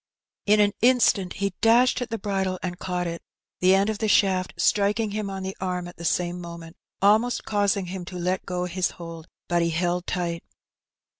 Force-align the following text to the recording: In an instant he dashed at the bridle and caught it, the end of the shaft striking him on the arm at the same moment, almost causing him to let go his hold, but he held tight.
In 0.47 0.59
an 0.59 0.73
instant 0.81 1.33
he 1.33 1.53
dashed 1.61 2.01
at 2.01 2.09
the 2.09 2.17
bridle 2.17 2.57
and 2.63 2.79
caught 2.79 3.05
it, 3.05 3.21
the 3.59 3.75
end 3.75 3.87
of 3.87 3.99
the 3.99 4.07
shaft 4.07 4.51
striking 4.57 5.11
him 5.11 5.29
on 5.29 5.43
the 5.43 5.55
arm 5.61 5.87
at 5.87 5.97
the 5.97 6.05
same 6.05 6.41
moment, 6.41 6.75
almost 7.03 7.45
causing 7.45 7.85
him 7.85 8.03
to 8.05 8.17
let 8.17 8.43
go 8.43 8.65
his 8.65 8.89
hold, 8.97 9.27
but 9.47 9.61
he 9.61 9.69
held 9.69 10.07
tight. 10.07 10.43